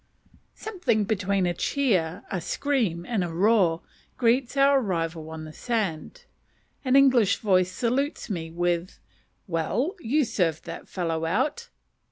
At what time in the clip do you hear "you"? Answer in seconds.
9.99-10.25